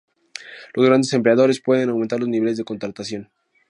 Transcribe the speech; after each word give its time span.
Los 0.73 0.83
grandes 0.83 1.13
empleadores 1.13 1.61
pueden 1.61 1.91
aumentar 1.91 2.19
los 2.19 2.27
niveles 2.27 2.57
de 2.57 2.63
contratación. 2.63 3.29